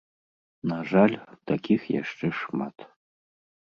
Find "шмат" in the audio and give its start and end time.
2.41-2.77